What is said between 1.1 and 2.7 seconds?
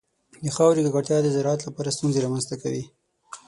د زراعت لپاره ستونزې رامنځته